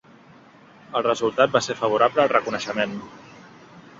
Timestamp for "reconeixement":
2.33-2.99